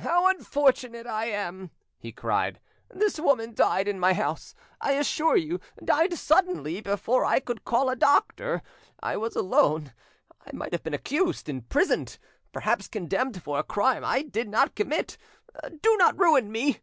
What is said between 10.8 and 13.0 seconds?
been accused, imprisoned, perhaps